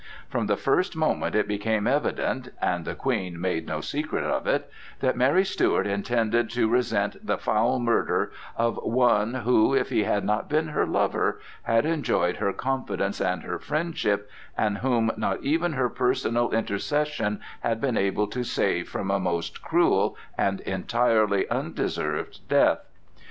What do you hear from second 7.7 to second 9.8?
murder of one who,